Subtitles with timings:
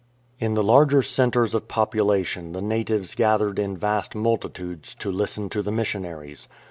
[0.39, 5.47] In the larger centres of population the natives gath ered in vast multitudes to listen
[5.49, 6.47] to the missionaries.